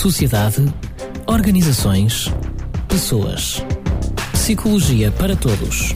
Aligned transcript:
sociedade, 0.00 0.64
organizações, 1.26 2.32
pessoas. 2.88 3.62
Psicologia 4.32 5.12
para 5.12 5.36
todos. 5.36 5.94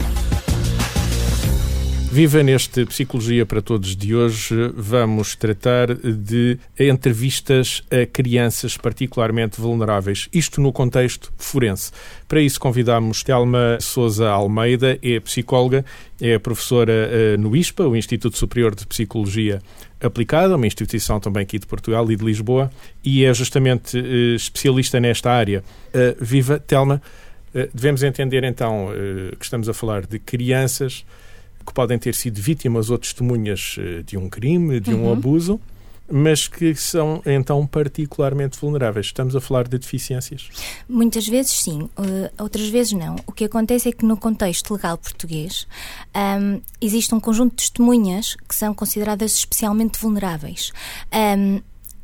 Viva 2.14 2.44
neste 2.44 2.86
Psicologia 2.86 3.44
para 3.44 3.60
Todos 3.60 3.96
de 3.96 4.14
hoje. 4.14 4.54
Vamos 4.76 5.34
tratar 5.34 5.92
de 5.96 6.56
entrevistas 6.78 7.82
a 7.90 8.06
crianças 8.06 8.76
particularmente 8.76 9.60
vulneráveis, 9.60 10.28
isto 10.32 10.60
no 10.60 10.72
contexto 10.72 11.32
forense. 11.36 11.90
Para 12.28 12.40
isso 12.40 12.60
convidamos 12.60 13.24
Telma 13.24 13.78
Souza 13.80 14.30
Almeida, 14.30 14.96
é 15.02 15.18
psicóloga, 15.18 15.84
é 16.20 16.38
professora 16.38 16.92
eh, 16.92 17.36
no 17.36 17.56
ISPA, 17.56 17.82
o 17.82 17.96
Instituto 17.96 18.38
Superior 18.38 18.76
de 18.76 18.86
Psicologia 18.86 19.60
Aplicada, 20.00 20.54
uma 20.54 20.68
instituição 20.68 21.18
também 21.18 21.42
aqui 21.42 21.58
de 21.58 21.66
Portugal 21.66 22.08
e 22.12 22.14
de 22.14 22.24
Lisboa, 22.24 22.70
e 23.02 23.24
é 23.24 23.34
justamente 23.34 23.98
eh, 23.98 24.36
especialista 24.36 25.00
nesta 25.00 25.32
área. 25.32 25.64
Eh, 25.92 26.14
viva, 26.20 26.60
Telma. 26.60 27.02
Devemos 27.72 28.02
entender 28.02 28.42
então 28.42 28.88
que 29.38 29.44
estamos 29.44 29.68
a 29.68 29.74
falar 29.74 30.06
de 30.06 30.18
crianças 30.18 31.04
que 31.64 31.72
podem 31.72 31.98
ter 31.98 32.14
sido 32.14 32.40
vítimas 32.40 32.90
ou 32.90 32.98
testemunhas 32.98 33.76
eh, 33.78 34.02
de 34.02 34.16
um 34.16 34.28
crime, 34.28 34.80
de 34.80 34.94
um 34.94 35.04
uhum. 35.04 35.12
abuso, 35.12 35.60
mas 36.10 36.46
que 36.46 36.74
são 36.74 37.22
então 37.24 37.66
particularmente 37.66 38.58
vulneráveis. 38.58 39.06
Estamos 39.06 39.34
a 39.34 39.40
falar 39.40 39.66
de 39.66 39.78
deficiências? 39.78 40.48
Muitas 40.88 41.26
vezes 41.26 41.52
sim, 41.52 41.82
uh, 41.82 41.90
outras 42.38 42.68
vezes 42.68 42.92
não. 42.92 43.16
O 43.26 43.32
que 43.32 43.44
acontece 43.44 43.88
é 43.88 43.92
que 43.92 44.04
no 44.04 44.16
contexto 44.16 44.74
legal 44.74 44.98
português 44.98 45.66
um, 46.14 46.60
existe 46.80 47.14
um 47.14 47.20
conjunto 47.20 47.52
de 47.52 47.56
testemunhas 47.56 48.36
que 48.46 48.54
são 48.54 48.74
consideradas 48.74 49.32
especialmente 49.32 49.98
vulneráveis. 49.98 50.72
Um, 51.12 51.60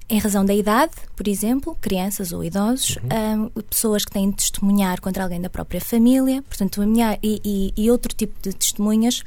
em 0.09 0.19
razão 0.19 0.45
da 0.45 0.53
idade, 0.53 0.93
por 1.15 1.29
exemplo, 1.29 1.77
crianças 1.81 2.33
ou 2.33 2.43
idosos, 2.43 2.97
uhum. 2.97 3.51
um, 3.57 3.63
pessoas 3.63 4.05
que 4.05 4.11
têm 4.11 4.29
de 4.31 4.37
testemunhar 4.39 5.01
contra 5.01 5.23
alguém 5.23 5.41
da 5.41 5.49
própria 5.49 5.81
família, 5.81 6.43
portanto, 6.43 6.83
e, 7.23 7.41
e, 7.45 7.73
e 7.77 7.91
outro 7.93 8.13
tipo 8.13 8.35
de 8.43 8.53
testemunhas 8.53 9.23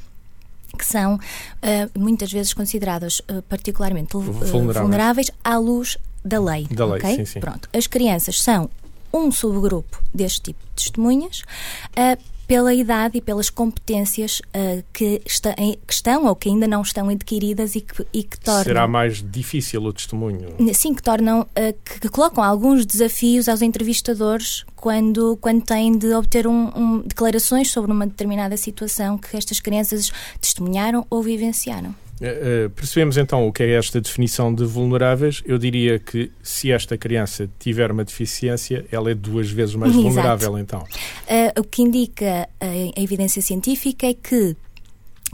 que 0.74 0.86
são 0.86 1.16
uh, 1.16 1.98
muitas 1.98 2.32
vezes 2.32 2.52
consideradas 2.52 3.20
uh, 3.20 3.42
particularmente 3.48 4.16
uh, 4.16 4.20
vulneráveis. 4.20 4.78
vulneráveis. 4.78 5.30
à 5.42 5.58
luz 5.58 5.96
da 6.24 6.40
lei. 6.40 6.66
Da 6.70 6.86
lei, 6.86 6.98
okay? 6.98 7.16
sim, 7.16 7.24
sim. 7.24 7.40
Pronto. 7.40 7.68
As 7.72 7.86
crianças 7.86 8.40
são 8.40 8.70
um 9.12 9.30
subgrupo 9.30 10.02
deste 10.12 10.40
tipo 10.42 10.58
de 10.64 10.84
testemunhas 10.84 11.42
pela 12.46 12.74
idade 12.74 13.18
e 13.18 13.20
pelas 13.20 13.50
competências 13.50 14.40
uh, 14.40 14.84
que, 14.92 15.20
está, 15.24 15.54
em, 15.58 15.78
que, 15.86 15.92
estão 15.92 16.26
ou 16.26 16.36
que 16.36 16.48
ainda 16.48 16.68
não 16.68 16.82
estão 16.82 17.08
adquiridas 17.08 17.74
e 17.74 17.80
que, 17.80 18.06
e 18.12 18.22
que 18.22 18.38
tornam. 18.38 18.64
Será 18.64 18.88
mais 18.88 19.22
difícil 19.22 19.82
o 19.82 19.92
testemunho? 19.92 20.54
Sim, 20.74 20.94
que 20.94 21.02
tornam, 21.02 21.42
uh, 21.42 21.74
que, 21.84 22.00
que, 22.00 22.08
colocam 22.08 22.42
alguns 22.44 22.84
desafios 22.86 23.48
aos 23.48 23.62
entrevistadores 23.62 24.64
quando, 24.76 25.36
quando 25.40 25.62
têm 25.62 25.96
de 25.96 26.12
obter 26.14 26.46
um, 26.46 26.70
um, 26.76 27.00
declarações 27.00 27.70
sobre 27.70 27.90
uma 27.90 28.06
determinada 28.06 28.56
situação 28.56 29.16
que 29.16 29.36
estas 29.36 29.60
crianças 29.60 30.10
testemunharam 30.40 31.06
ou 31.08 31.22
vivenciaram. 31.22 31.94
Uh, 32.20 32.70
percebemos 32.70 33.16
então 33.16 33.46
o 33.46 33.52
que 33.52 33.62
é 33.62 33.72
esta 33.72 34.00
definição 34.00 34.54
de 34.54 34.64
vulneráveis. 34.64 35.42
Eu 35.44 35.58
diria 35.58 35.98
que 35.98 36.30
se 36.42 36.70
esta 36.70 36.96
criança 36.96 37.48
tiver 37.58 37.90
uma 37.90 38.04
deficiência, 38.04 38.84
ela 38.90 39.10
é 39.10 39.14
duas 39.14 39.50
vezes 39.50 39.74
mais 39.74 39.92
Exato. 39.92 40.08
vulnerável, 40.08 40.58
então. 40.58 40.80
Uh, 40.82 41.60
o 41.60 41.64
que 41.64 41.82
indica 41.82 42.48
a, 42.60 42.66
a 42.98 43.02
evidência 43.02 43.42
científica 43.42 44.06
é 44.06 44.14
que 44.14 44.56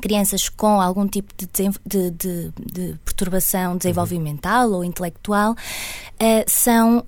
crianças 0.01 0.48
com 0.48 0.81
algum 0.81 1.06
tipo 1.06 1.33
de, 1.36 1.47
de, 1.86 2.11
de, 2.11 2.53
de 2.58 2.97
perturbação 3.05 3.77
desenvolvimental 3.77 4.69
uhum. 4.69 4.77
ou 4.77 4.84
intelectual 4.84 5.53
uh, 5.53 6.45
são 6.47 7.05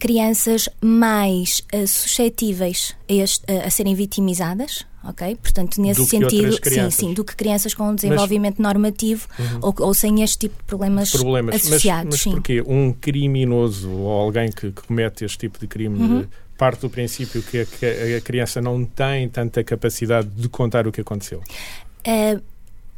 crianças 0.00 0.68
mais 0.80 1.62
uh, 1.72 1.86
suscetíveis 1.86 2.94
a, 3.08 3.12
este, 3.12 3.44
uh, 3.50 3.66
a 3.66 3.70
serem 3.70 3.94
vitimizadas 3.94 4.84
ok? 5.04 5.36
Portanto, 5.36 5.80
nesse 5.80 6.00
do 6.00 6.06
sentido, 6.06 6.58
sim, 6.62 6.90
sim, 6.90 7.14
do 7.14 7.24
que 7.24 7.34
crianças 7.34 7.74
com 7.74 7.90
um 7.90 7.94
desenvolvimento 7.94 8.56
mas, 8.58 8.72
normativo 8.72 9.26
uhum. 9.38 9.58
ou, 9.62 9.74
ou, 9.78 9.94
sem 9.94 10.22
este 10.22 10.38
tipo 10.38 10.56
de 10.56 10.64
problemas, 10.64 11.10
problemas. 11.10 11.56
associados. 11.56 12.24
Mas, 12.24 12.26
mas 12.26 12.34
porquê? 12.34 12.62
Um 12.66 12.92
criminoso 12.92 13.90
ou 13.90 14.10
alguém 14.10 14.50
que, 14.50 14.70
que 14.70 14.82
comete 14.82 15.24
este 15.24 15.38
tipo 15.38 15.58
de 15.58 15.66
crime 15.66 15.98
uhum. 15.98 16.26
parte 16.56 16.80
do 16.80 16.90
princípio 16.90 17.42
que 17.42 17.60
a, 17.60 17.66
que 17.66 18.14
a, 18.16 18.20
criança 18.20 18.60
não 18.60 18.84
tem 18.84 19.28
tanta 19.28 19.62
capacidade 19.64 20.28
de 20.28 20.48
contar 20.48 20.86
o 20.86 20.92
que 20.92 21.00
aconteceu? 21.00 21.42
Uh, 22.06 22.52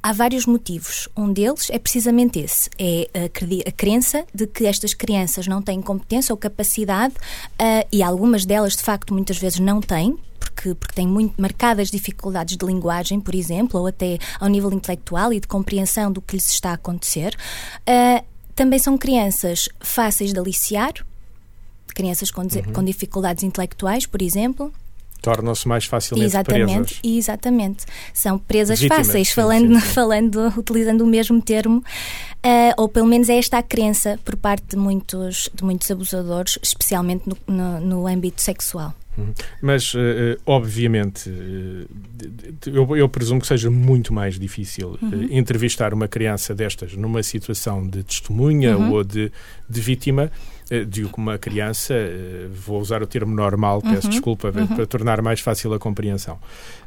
Há 0.07 0.13
vários 0.13 0.45
motivos. 0.45 1.09
Um 1.17 1.33
deles 1.33 1.71
é 1.71 1.79
precisamente 1.79 2.39
esse: 2.39 2.69
é 2.79 3.09
a, 3.15 3.73
crença 3.73 4.27
de 4.35 4.47
que 4.47 4.67
estas 4.67 4.93
crianças 4.93 5.47
não 5.47 5.63
têm 5.63 5.81
competência 5.81 6.31
ou 6.31 6.37
capacidade, 6.37 7.15
uh, 7.15 7.89
e 7.91 8.03
algumas 8.03 8.45
delas, 8.45 8.77
de 8.77 8.83
facto, 8.83 9.15
muitas 9.15 9.39
vezes 9.39 9.61
não 9.61 9.81
têm, 9.81 10.15
porque, 10.55 10.75
porque 10.75 10.95
têm 10.95 11.07
muito 11.07 11.41
marcadas 11.41 11.91
dificuldades 11.91 12.57
de 12.57 12.65
linguagem, 12.65 13.21
por 13.21 13.35
exemplo, 13.35 13.81
ou 13.81 13.87
até 13.87 14.19
ao 14.39 14.49
nível 14.49 14.73
intelectual 14.73 15.33
e 15.33 15.41
de 15.41 15.47
compreensão 15.47 16.11
do 16.11 16.23
que 16.23 16.37
lhes 16.37 16.49
está 16.49 16.71
a 16.71 16.75
acontecer. 16.75 17.37
Uh, 17.81 18.25
também 18.55 18.79
são 18.79 18.97
crianças 18.97 19.69
fáceis 19.81 20.33
de 20.33 20.39
aliciar, 20.39 20.93
crianças 21.89 22.31
com, 22.31 22.43
uhum. 22.43 22.73
com 22.73 22.85
dificuldades 22.85 23.43
intelectuais, 23.43 24.07
por 24.07 24.23
exemplo 24.23 24.73
tornam-se 25.25 25.67
mais 25.67 25.87
facilmente 25.87 26.27
exatamente, 26.27 26.67
presas. 26.67 27.01
Exatamente. 27.03 27.87
São 28.13 28.39
presas 28.39 28.79
Vítimas, 28.79 29.07
fáceis, 29.07 29.29
sim, 29.29 29.35
falando, 29.35 29.75
sim, 29.77 29.81
sim. 29.81 29.95
falando, 29.95 30.53
utilizando 30.55 31.01
o 31.01 31.07
mesmo 31.07 31.41
termo, 31.41 31.79
uh, 31.79 32.75
ou 32.77 32.91
pelo 32.91 33.07
menos 33.07 33.31
é 33.31 33.39
esta 33.39 33.57
a 33.57 33.63
crença 33.63 34.21
por 34.23 34.37
parte 34.37 34.67
de 34.69 34.77
muitos, 34.77 35.49
de 35.55 35.65
muitos 35.65 35.91
abusadores, 35.91 36.59
especialmente 36.63 37.27
no, 37.27 37.39
no, 37.47 37.81
no 37.81 38.07
âmbito 38.07 38.43
sexual. 38.43 38.93
Uhum. 39.17 39.33
Mas, 39.63 39.95
uh, 39.95 39.99
obviamente, 40.45 41.31
uh, 41.31 41.89
eu, 42.67 42.97
eu, 42.97 43.09
presumo 43.09 43.41
que 43.41 43.47
seja 43.47 43.71
muito 43.71 44.13
mais 44.13 44.39
difícil 44.39 44.99
uhum. 45.01 45.29
entrevistar 45.31 45.95
uma 45.95 46.09
criança 46.09 46.55
destas 46.55 46.95
numa 46.95 47.23
situação 47.23 47.87
de 47.87 48.03
testemunha 48.03 48.77
uhum. 48.77 48.93
ou 48.93 49.05
de, 49.05 49.31
de 49.69 49.81
vítima 49.81 50.31
digo 50.87 51.11
que 51.11 51.19
uma 51.19 51.39
criança, 51.39 51.95
vou 52.53 52.81
usar 52.81 53.03
o 53.03 53.07
termo 53.07 53.35
normal, 53.35 53.83
peço 53.83 54.07
uhum. 54.07 54.11
desculpa, 54.11 54.49
uhum. 54.49 54.67
para 54.67 54.87
tornar 54.87 55.21
mais 55.23 55.41
fácil 55.41 55.73
a 55.75 55.79
compreensão. 55.79 56.39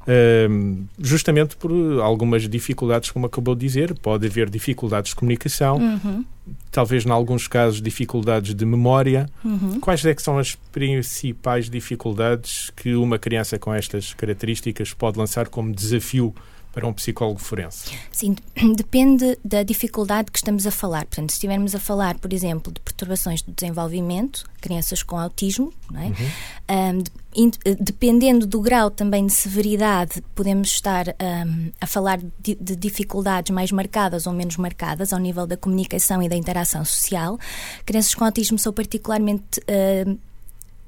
Uh, 0.08 0.84
justamente 1.00 1.56
por 1.58 1.72
algumas 2.02 2.48
dificuldades, 2.48 3.12
como 3.12 3.26
acabou 3.26 3.54
de 3.56 3.62
dizer, 3.62 3.94
pode 4.00 4.26
haver 4.26 4.50
dificuldades 4.50 5.10
de 5.10 5.16
comunicação, 5.16 5.78
uhum 5.78 6.24
talvez 6.72 7.06
em 7.06 7.10
alguns 7.10 7.48
casos 7.48 7.82
dificuldades 7.82 8.54
de 8.54 8.66
memória. 8.66 9.28
Uhum. 9.44 9.80
Quais 9.80 10.06
é 10.06 10.14
que 10.14 10.22
são 10.22 10.38
as 10.38 10.56
principais 10.56 11.70
dificuldades 11.70 12.72
que 12.76 12.96
uma 12.96 13.18
criança 13.18 13.58
com 13.58 13.74
estas 13.74 14.14
características 14.14 14.94
pode 14.94 15.18
lançar 15.18 15.48
como 15.48 15.74
desafio 15.74 16.34
para 16.78 16.86
um 16.86 16.94
psicólogo 16.94 17.40
forense? 17.40 17.98
Sim, 18.12 18.36
depende 18.78 19.36
da 19.44 19.64
dificuldade 19.64 20.30
que 20.32 20.38
estamos 20.38 20.68
a 20.68 20.70
falar. 20.70 21.06
Portanto, 21.08 21.32
se 21.32 21.38
estivermos 21.38 21.74
a 21.74 21.80
falar, 21.80 22.20
por 22.20 22.32
exemplo, 22.32 22.72
de 22.72 22.80
perturbações 22.80 23.42
do 23.42 23.52
desenvolvimento, 23.52 24.48
crianças 24.62 25.02
com 25.02 25.18
autismo, 25.18 25.74
é? 25.96 26.06
Uhum. 26.06 27.04
Um, 27.40 27.52
dependendo 27.80 28.46
do 28.46 28.62
grau 28.62 28.92
também 28.92 29.26
de 29.26 29.34
severidade, 29.34 30.22
podemos 30.36 30.68
estar 30.70 31.08
um, 31.08 31.72
a 31.82 31.88
falar 31.88 32.20
de, 32.40 32.54
de, 32.54 32.76
dificuldades 32.76 33.50
mais 33.52 33.72
marcadas 33.72 34.28
ou 34.28 34.34
menos 34.34 34.56
marcadas 34.58 35.12
ao 35.12 35.20
nível 35.20 35.48
da 35.48 35.58
comunicação 35.58 36.22
e 36.22 36.30
da 36.30 36.36
interação 36.36 36.86
social. 36.86 37.40
Crianças 37.88 38.14
com 38.14 38.24
autismo 38.24 38.60
são 38.60 38.72
particularmente 38.72 39.60
uh, 39.62 40.20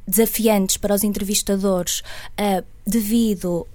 desafiantes 0.08 0.78
para 0.78 0.94
os 0.94 1.04
entrevistadores 1.04 2.02
uh, 2.40 2.64
devido 2.86 3.66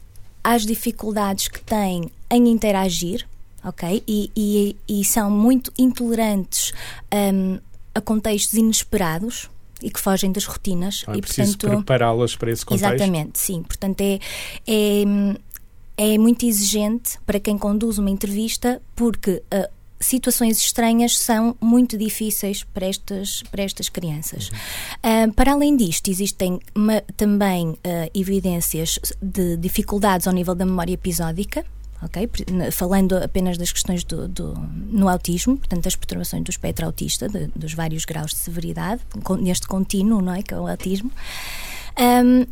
às 0.44 0.66
dificuldades 0.66 1.48
que 1.48 1.60
têm 1.60 2.10
em 2.30 2.48
interagir, 2.48 3.26
ok? 3.64 4.04
E, 4.06 4.30
e, 4.36 4.76
e 4.86 5.04
são 5.04 5.30
muito 5.30 5.72
intolerantes 5.78 6.72
um, 7.12 7.58
a 7.94 8.00
contextos 8.00 8.52
inesperados 8.52 9.48
e 9.82 9.90
que 9.90 9.98
fogem 9.98 10.30
das 10.30 10.44
rotinas. 10.44 11.04
Ah, 11.06 11.16
e, 11.16 11.22
preciso 11.22 11.56
portanto, 11.58 11.78
prepará-las 11.78 12.36
para 12.36 12.50
esse 12.50 12.64
contexto. 12.64 12.94
Exatamente, 12.94 13.38
sim. 13.38 13.62
Portanto, 13.62 14.00
é, 14.02 14.18
é, 14.66 15.04
é 15.96 16.18
muito 16.18 16.44
exigente 16.44 17.18
para 17.24 17.40
quem 17.40 17.56
conduz 17.56 17.98
uma 17.98 18.10
entrevista 18.10 18.82
porque 18.94 19.42
uh, 19.52 19.73
situações 20.04 20.58
estranhas 20.58 21.16
são 21.16 21.56
muito 21.60 21.96
difíceis 21.96 22.62
para 22.62 22.86
estas, 22.86 23.42
para 23.50 23.62
estas 23.62 23.88
crianças. 23.88 24.50
Uhum. 24.50 25.30
Uh, 25.30 25.32
para 25.32 25.52
além 25.52 25.76
disto, 25.76 26.10
existem 26.10 26.60
uma, 26.74 27.00
também 27.16 27.68
uh, 27.70 27.78
evidências 28.14 28.98
de 29.20 29.56
dificuldades 29.56 30.26
ao 30.26 30.32
nível 30.32 30.54
da 30.54 30.64
memória 30.64 30.92
episódica. 30.92 31.64
Okay? 32.02 32.28
Falando 32.70 33.16
apenas 33.16 33.56
das 33.56 33.72
questões 33.72 34.04
do, 34.04 34.28
do, 34.28 34.54
no 34.90 35.08
autismo, 35.08 35.56
portanto, 35.56 35.84
das 35.84 35.96
perturbações 35.96 36.44
do 36.44 36.50
espectro 36.50 36.84
autista, 36.84 37.28
de, 37.28 37.46
dos 37.56 37.72
vários 37.72 38.04
graus 38.04 38.32
de 38.32 38.36
severidade, 38.36 39.00
neste 39.40 39.66
contínuo, 39.66 40.20
não 40.20 40.34
é? 40.34 40.42
Que 40.42 40.52
é 40.52 40.58
o 40.58 40.68
autismo. 40.68 41.10
Um, 41.98 42.44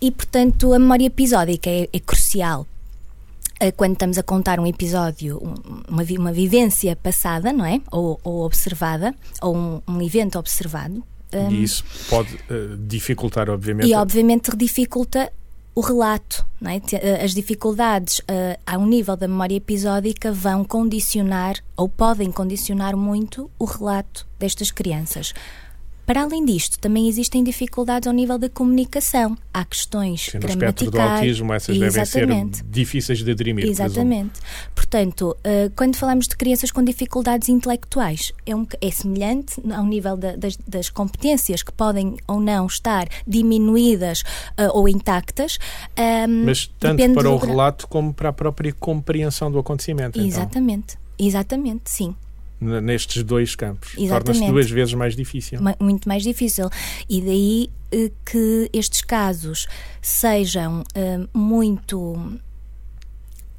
e, 0.00 0.10
portanto, 0.10 0.74
a 0.74 0.78
memória 0.78 1.06
episódica 1.06 1.70
é, 1.70 1.88
é 1.90 1.98
crucial 1.98 2.66
quando 3.76 3.92
estamos 3.92 4.18
a 4.18 4.22
contar 4.22 4.60
um 4.60 4.66
episódio, 4.66 5.38
uma, 5.88 6.04
uma 6.18 6.32
vivência 6.32 6.94
passada, 6.96 7.52
não 7.52 7.64
é? 7.64 7.80
Ou, 7.90 8.20
ou 8.22 8.44
observada, 8.44 9.14
ou 9.42 9.56
um, 9.56 9.82
um, 9.88 10.02
evento 10.02 10.38
observado, 10.38 11.02
Um, 11.32 11.50
e 11.50 11.62
isso 11.62 11.84
pode 12.08 12.34
uh, 12.34 12.76
dificultar, 12.78 13.50
obviamente. 13.50 13.88
E, 13.88 13.94
obviamente, 13.94 14.56
dificulta 14.56 15.30
o 15.78 15.80
relato. 15.80 16.44
É? 16.64 17.24
As 17.24 17.32
dificuldades 17.32 18.18
uh, 18.18 18.58
ao 18.66 18.84
nível 18.84 19.16
da 19.16 19.28
memória 19.28 19.54
episódica 19.54 20.32
vão 20.32 20.64
condicionar 20.64 21.56
ou 21.76 21.88
podem 21.88 22.32
condicionar 22.32 22.96
muito 22.96 23.48
o 23.58 23.64
relato 23.64 24.26
destas 24.40 24.72
crianças. 24.72 25.32
Para 26.08 26.22
além 26.22 26.42
disto, 26.42 26.78
também 26.78 27.06
existem 27.06 27.44
dificuldades 27.44 28.06
ao 28.06 28.14
nível 28.14 28.38
da 28.38 28.48
comunicação. 28.48 29.36
Há 29.52 29.62
questões 29.62 30.30
Sim, 30.32 30.38
no 30.38 30.48
espectro 30.48 30.90
do 30.90 30.98
autismo, 30.98 31.52
essas 31.52 31.76
Exatamente. 31.76 32.26
devem 32.26 32.54
ser 32.54 32.64
difíceis 32.64 33.18
de 33.22 33.34
dirimir. 33.34 33.66
Exatamente. 33.66 34.40
Portanto, 34.74 35.36
uh, 35.40 35.70
quando 35.76 35.96
falamos 35.96 36.26
de 36.26 36.34
crianças 36.34 36.70
com 36.70 36.82
dificuldades 36.82 37.50
intelectuais, 37.50 38.32
é, 38.46 38.56
um, 38.56 38.66
é 38.80 38.90
semelhante 38.90 39.60
ao 39.70 39.84
nível 39.84 40.16
da, 40.16 40.34
das, 40.34 40.56
das, 40.66 40.88
competências 40.88 41.62
que 41.62 41.72
podem 41.72 42.16
ou 42.26 42.40
não 42.40 42.64
estar 42.64 43.06
diminuídas 43.26 44.22
uh, 44.58 44.70
ou 44.72 44.88
intactas. 44.88 45.58
Ehm, 45.94 46.46
Mas 46.46 46.70
tanto 46.80 47.12
para 47.12 47.30
o 47.30 47.36
relato 47.36 47.86
como 47.86 48.14
para 48.14 48.30
a 48.30 48.32
própria 48.32 48.72
compreensão 48.72 49.52
do 49.52 49.58
acontecimento. 49.58 50.18
Exatamente. 50.18 50.94
Então. 50.94 51.26
Exatamente, 51.26 51.90
sim 51.90 52.14
nestes 52.60 53.22
dois 53.22 53.54
campos. 53.54 53.94
Torna-se 53.94 54.46
duas 54.46 54.70
vezes 54.70 54.94
mais 54.94 55.14
difícil. 55.14 55.60
Muito 55.80 56.08
mais 56.08 56.22
difícil. 56.22 56.68
E 57.08 57.20
daí 57.20 57.70
eh, 57.92 58.10
que 58.24 58.70
estes 58.72 59.00
casos 59.00 59.66
sejam 60.02 60.82
uh, 60.82 61.38
muito 61.38 62.38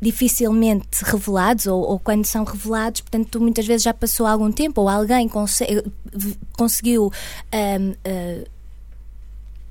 dificilmente 0.02 1.04
revelados 1.04 1.68
ou, 1.68 1.82
ou, 1.82 2.00
quando 2.00 2.26
são 2.26 2.44
revelados, 2.44 3.02
portanto, 3.02 3.40
muitas 3.42 3.68
vezes 3.68 3.84
já 3.84 3.94
passou 3.94 4.26
algum 4.26 4.52
tempo 4.52 4.82
ou 4.82 4.90
alguém 4.90 5.28
cons 5.28 5.60
conseguiu 6.54 7.08
uh, 7.08 8.50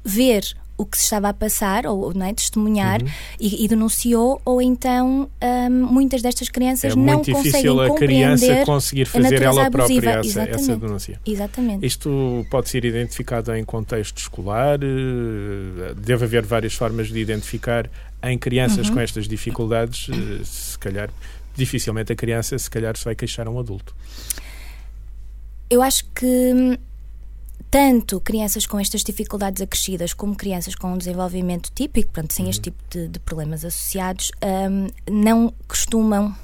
ver 0.05 0.43
o 0.79 0.87
que 0.87 0.97
se 0.97 1.03
estava 1.03 1.29
a 1.29 1.35
passar, 1.35 1.87
ou 1.87 2.15
não 2.15 2.25
é, 2.25 2.33
testemunhar, 2.33 3.03
uhum. 3.03 3.09
e, 3.41 3.65
e, 3.65 3.69
denunciou, 3.69 4.41
ou 4.45 4.63
então 4.63 5.29
um, 5.43 5.71
muitas 5.71 6.23
destas 6.23 6.49
crianças 6.49 6.93
é 6.93 6.97
não 6.97 7.17
conseguem 7.23 7.77
compreender 7.89 7.91
a 7.91 7.95
criança 7.97 8.65
conseguir 8.65 9.05
fazer 9.07 9.43
ela 9.43 9.69
própria 9.71 10.21
essa, 10.21 10.43
essa, 10.43 10.77
denúncia. 10.77 11.21
Exatamente. 11.27 11.85
Isto 11.85 12.47
pode 12.49 12.69
ser 12.69 12.85
identificado 12.85 13.53
em 13.55 13.65
contexto 13.65 14.19
escolar, 14.19 14.79
eh, 14.81 15.95
deve 15.97 16.25
haver 16.25 16.47
várias 16.47 16.75
formas 16.75 17.09
de 17.09 17.19
identificar 17.19 17.91
em 18.23 18.39
crianças 18.39 18.89
uhum. 18.89 18.95
com 18.95 19.01
estas 19.01 19.27
dificuldades, 19.27 20.09
eh, 20.09 20.45
se 20.45 20.79
calhar 20.79 21.11
dificilmente 21.57 22.13
a 22.13 22.17
criança 22.17 22.57
se 22.57 22.71
calhar 22.71 22.97
se 22.97 23.05
vai 23.05 23.17
queixar 23.17 23.49
a 23.49 23.51
um 23.51 23.59
adulto. 23.59 23.95
Eu 25.69 25.83
acho 25.83 26.05
que 26.15 26.25
hum, 26.25 26.77
tanto 27.71 28.21
crianças 28.21 28.67
com 28.67 28.79
estas 28.79 29.03
dificuldades 29.03 29.61
acrescidas 29.63 30.13
como 30.13 30.35
crianças 30.35 30.75
com 30.75 30.93
um 30.93 30.99
desenvolvimento 30.99 31.71
típico, 31.75 32.13
portanto, 32.13 32.33
sem 32.33 32.45
uhum. 32.45 32.51
este 32.51 32.63
tipo 32.63 32.83
de, 32.91 33.09
de 33.09 33.19
problemas 33.21 33.65
associados, 33.65 34.31
um, 34.71 34.89
não 35.11 35.53
costumam 35.67 36.35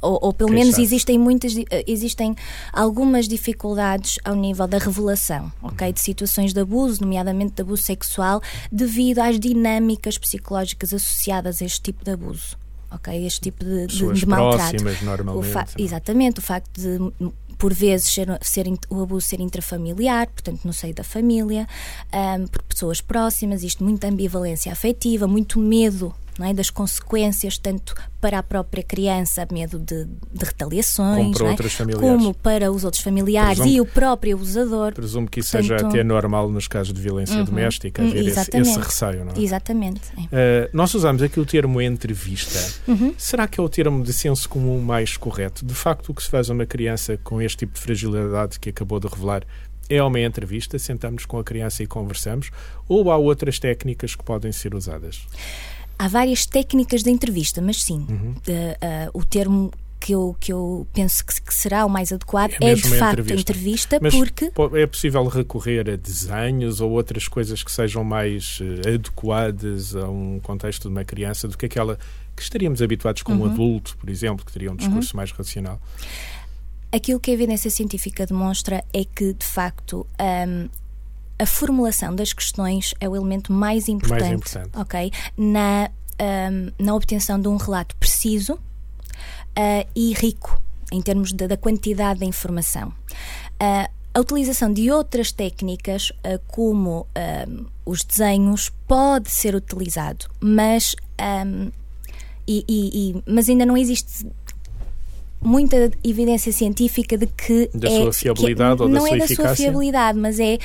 ou, 0.00 0.18
ou, 0.20 0.32
pelo 0.32 0.50
menos 0.50 0.78
existem 0.78 1.16
muitas 1.16 1.56
eh, 1.56 1.84
existem 1.86 2.34
algumas 2.72 3.28
dificuldades 3.28 4.18
ao 4.24 4.34
nível 4.34 4.66
da 4.66 4.78
revelação 4.78 5.52
ok? 5.62 5.92
De 5.92 6.00
situações 6.00 6.52
de 6.52 6.58
abuso 6.58 7.02
nomeadamente 7.02 7.52
de 7.54 7.62
abuso 7.62 7.84
sexual 7.84 8.42
devido 8.70 9.20
às 9.20 9.38
dinâmicas 9.38 10.18
psicológicas 10.18 10.92
associadas 10.92 11.62
a 11.62 11.64
este 11.64 11.80
tipo 11.82 12.04
de 12.04 12.10
abuso 12.10 12.58
ok? 12.94 13.26
Este 13.26 13.40
tipo 13.40 13.64
de, 13.64 13.86
de, 13.86 14.12
de 14.12 14.26
maltrato. 14.26 14.84
normalmente, 15.02 15.36
o 15.36 15.42
fa 15.42 15.66
exatamente 15.78 16.38
o 16.40 16.42
facto 16.42 16.80
de 16.80 16.98
por 17.62 17.72
vezes 17.72 18.08
ser, 18.08 18.26
ser, 18.40 18.66
o 18.90 19.00
abuso 19.00 19.24
ser 19.24 19.38
intrafamiliar, 19.38 20.28
portanto 20.28 20.64
no 20.64 20.72
seio 20.72 20.92
da 20.92 21.04
família, 21.04 21.68
um, 22.12 22.48
por 22.48 22.60
pessoas 22.64 23.00
próximas, 23.00 23.62
isto 23.62 23.84
muita 23.84 24.08
ambivalência 24.08 24.72
afetiva, 24.72 25.28
muito 25.28 25.60
medo 25.60 26.12
é? 26.40 26.54
das 26.54 26.70
consequências, 26.70 27.58
tanto 27.58 27.94
para 28.20 28.38
a 28.38 28.42
própria 28.42 28.82
criança, 28.82 29.46
medo 29.50 29.78
de, 29.78 30.04
de 30.04 30.44
retaliações, 30.44 31.36
como 31.36 31.56
para, 31.56 31.66
é? 31.66 31.92
como 31.94 32.34
para 32.34 32.72
os 32.72 32.84
outros 32.84 33.02
familiares 33.02 33.58
presumo, 33.58 33.76
e 33.76 33.80
o 33.80 33.86
próprio 33.86 34.36
abusador. 34.36 34.94
Presumo 34.94 35.28
que 35.28 35.40
isso 35.40 35.50
Portanto, 35.50 35.78
seja 35.78 35.88
até 35.88 36.04
normal 36.04 36.48
nos 36.48 36.68
casos 36.68 36.92
de 36.92 37.00
violência 37.00 37.36
uhum, 37.36 37.44
doméstica, 37.44 38.02
haver 38.02 38.26
esse, 38.26 38.56
esse, 38.56 38.78
receio, 38.78 39.24
não 39.24 39.32
é? 39.32 39.40
Exatamente. 39.40 40.00
Uh, 40.16 40.68
nós 40.72 40.94
usamos 40.94 41.22
aqui 41.22 41.40
o 41.40 41.44
termo 41.44 41.80
entrevista. 41.80 42.58
Uhum. 42.86 43.14
Será 43.18 43.48
que 43.48 43.58
é 43.58 43.62
o 43.62 43.68
termo 43.68 44.02
de 44.04 44.12
senso 44.12 44.48
comum 44.48 44.80
mais 44.80 45.16
correto? 45.16 45.64
De 45.66 45.74
facto, 45.74 46.10
o 46.10 46.14
que 46.14 46.22
se 46.22 46.30
faz 46.30 46.48
a 46.48 46.52
uma 46.52 46.66
criança 46.66 47.18
com 47.22 47.42
este 47.42 47.58
tipo 47.58 47.74
de 47.74 47.80
fragilidade 47.80 48.60
que 48.60 48.70
acabou 48.70 49.00
de 49.00 49.08
revelar 49.08 49.44
é 49.88 50.02
uma 50.02 50.20
entrevista, 50.20 50.78
sentamos 50.78 51.26
com 51.26 51.38
a 51.38 51.44
criança 51.44 51.82
e 51.82 51.86
conversamos, 51.86 52.50
ou 52.88 53.10
há 53.10 53.16
outras 53.16 53.58
técnicas 53.58 54.14
que 54.14 54.24
podem 54.24 54.52
ser 54.52 54.74
usadas? 54.74 55.26
Há 55.98 56.08
várias 56.08 56.46
técnicas 56.46 57.02
de 57.02 57.10
entrevista, 57.10 57.60
mas 57.60 57.82
sim, 57.82 58.06
uhum. 58.08 58.32
uh, 58.32 59.16
uh, 59.16 59.18
o 59.20 59.24
termo 59.24 59.70
que 60.02 60.12
eu, 60.12 60.36
que 60.40 60.52
eu 60.52 60.86
penso 60.92 61.24
que, 61.24 61.40
que 61.40 61.54
será 61.54 61.86
o 61.86 61.88
mais 61.88 62.12
adequado 62.12 62.54
é, 62.60 62.70
é 62.70 62.74
de 62.74 62.82
facto 62.82 63.20
entrevista, 63.20 63.96
entrevista 63.96 63.98
Mas 64.02 64.14
porque. 64.14 64.50
É 64.76 64.86
possível 64.86 65.24
recorrer 65.26 65.88
a 65.88 65.96
desenhos 65.96 66.80
ou 66.80 66.90
outras 66.90 67.28
coisas 67.28 67.62
que 67.62 67.70
sejam 67.70 68.02
mais 68.02 68.58
uh, 68.60 68.88
adequadas 68.88 69.94
a 69.94 70.08
um 70.08 70.40
contexto 70.40 70.82
de 70.82 70.88
uma 70.88 71.04
criança 71.04 71.46
do 71.46 71.56
que 71.56 71.66
aquela 71.66 71.98
que 72.34 72.42
estaríamos 72.42 72.82
habituados 72.82 73.22
como 73.22 73.44
uhum. 73.44 73.52
adulto, 73.52 73.96
por 73.96 74.10
exemplo, 74.10 74.44
que 74.44 74.52
teria 74.52 74.72
um 74.72 74.76
discurso 74.76 75.14
uhum. 75.14 75.18
mais 75.18 75.30
racional. 75.30 75.80
Aquilo 76.90 77.20
que 77.20 77.30
a 77.30 77.34
evidência 77.34 77.70
científica 77.70 78.26
demonstra 78.26 78.84
é 78.92 79.04
que, 79.04 79.32
de 79.32 79.46
facto, 79.46 80.06
um, 80.20 80.68
a 81.42 81.46
formulação 81.46 82.14
das 82.14 82.32
questões 82.32 82.94
é 83.00 83.08
o 83.08 83.16
elemento 83.16 83.52
mais 83.52 83.88
importante, 83.88 84.20
mais 84.20 84.32
importante. 84.32 84.70
ok? 84.76 85.12
Na, 85.36 85.90
um, 86.50 86.84
na 86.84 86.94
obtenção 86.94 87.40
de 87.40 87.48
um 87.48 87.56
relato 87.56 87.96
preciso 87.96 88.54
uh, 88.54 89.88
e 89.94 90.12
rico 90.12 90.62
em 90.92 91.02
termos 91.02 91.32
de, 91.32 91.48
da 91.48 91.56
quantidade 91.56 92.20
de 92.20 92.26
informação. 92.26 92.88
Uh, 93.60 93.90
a 94.14 94.20
utilização 94.20 94.72
de 94.72 94.90
outras 94.90 95.32
técnicas, 95.32 96.10
uh, 96.10 96.38
como 96.46 97.06
um, 97.48 97.64
os 97.84 98.04
desenhos, 98.04 98.70
pode 98.86 99.30
ser 99.30 99.54
utilizado, 99.54 100.26
mas, 100.38 100.94
um, 101.46 101.70
e, 102.46 102.64
e, 102.68 103.10
e, 103.16 103.22
mas 103.26 103.48
ainda 103.48 103.64
não 103.64 103.76
existe 103.76 104.26
muita 105.40 105.90
evidência 106.04 106.52
científica 106.52 107.18
de 107.18 107.26
que 107.26 107.68
da 107.74 107.88
é, 107.88 108.02
sua 108.02 108.12
fiabilidade 108.12 108.76
que, 108.76 108.82
ou 108.82 108.88
da 108.88 109.00
sua 109.00 109.08
é 109.08 109.16
eficácia. 109.16 109.36
da 109.36 109.48
sua 109.48 109.56
fiabilidade, 109.56 110.18
mas 110.18 110.38
é 110.38 110.58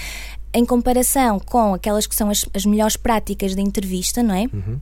em 0.54 0.66
comparação 0.66 1.40
com 1.40 1.74
aquelas 1.74 2.08
que 2.08 2.16
são 2.16 2.30
as, 2.30 2.46
as 2.54 2.66
melhores 2.66 2.96
práticas 2.96 3.56
de 3.56 3.62
entrevista, 3.62 4.24
não 4.24 4.36
é? 4.36 4.44
Uhum. 4.54 4.80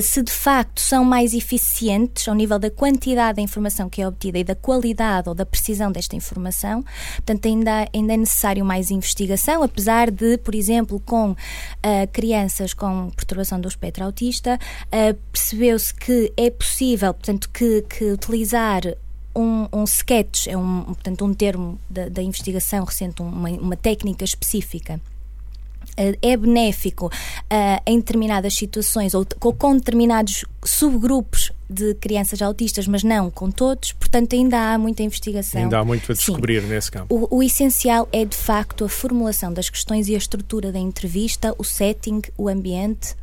Se 0.00 0.22
de 0.22 0.32
facto 0.32 0.80
são 0.80 1.04
mais 1.04 1.34
eficientes 1.34 2.26
ao 2.26 2.34
nível 2.34 2.58
da 2.58 2.70
quantidade 2.70 3.36
da 3.36 3.42
informação 3.42 3.90
que 3.90 4.00
é 4.00 4.08
obtida 4.08 4.38
e 4.38 4.44
da 4.44 4.54
qualidade 4.54 5.28
ou 5.28 5.34
da 5.34 5.44
precisão 5.44 5.92
desta 5.92 6.16
informação, 6.16 6.82
portanto, 7.16 7.44
ainda, 7.44 7.86
ainda 7.94 8.14
é 8.14 8.16
necessário 8.16 8.64
mais 8.64 8.90
investigação, 8.90 9.62
apesar 9.62 10.10
de, 10.10 10.38
por 10.38 10.54
exemplo, 10.54 10.98
com 11.00 11.32
uh, 11.32 11.36
crianças 12.10 12.72
com 12.72 13.10
perturbação 13.10 13.60
do 13.60 13.68
espectro 13.68 14.04
autista, 14.04 14.58
uh, 14.86 15.14
percebeu-se 15.30 15.92
que 15.92 16.32
é 16.38 16.48
possível, 16.48 17.12
portanto, 17.12 17.50
que, 17.50 17.82
que 17.82 18.04
utilizar 18.12 18.82
um, 19.34 19.66
um 19.72 19.84
sketch, 19.84 20.46
é 20.46 20.56
um, 20.56 20.82
portanto, 20.84 21.24
um 21.24 21.34
termo 21.34 21.78
da, 21.88 22.08
da 22.08 22.22
investigação 22.22 22.84
recente, 22.84 23.22
uma, 23.22 23.48
uma 23.50 23.76
técnica 23.76 24.24
específica 24.24 25.00
eh, 25.96 26.16
é 26.22 26.36
benéfico 26.36 27.06
uh, 27.06 27.82
em 27.86 27.98
determinadas 27.98 28.54
situações 28.54 29.12
ou 29.14 29.26
com 29.58 29.76
determinados 29.76 30.44
subgrupos 30.64 31.52
de 31.68 31.94
crianças 31.94 32.40
autistas, 32.40 32.86
mas 32.86 33.02
não 33.02 33.30
com 33.30 33.50
todos, 33.50 33.92
portanto 33.92 34.34
ainda 34.34 34.72
há 34.72 34.78
muita 34.78 35.02
investigação. 35.02 35.62
Ainda 35.62 35.78
há 35.78 35.84
muito 35.84 36.12
a 36.12 36.14
descobrir 36.14 36.62
Sim. 36.62 36.68
nesse 36.68 36.90
campo. 36.90 37.14
O, 37.14 37.36
o, 37.36 37.42
essencial 37.42 38.08
é 38.12 38.24
de 38.24 38.36
facto 38.36 38.84
a 38.84 38.88
formulação 38.88 39.52
das 39.52 39.68
questões 39.68 40.08
e 40.08 40.14
a 40.14 40.18
estrutura 40.18 40.72
da 40.72 40.78
entrevista, 40.78 41.54
o 41.58 41.64
setting, 41.64 42.22
o 42.36 42.48
ambiente, 42.48 43.14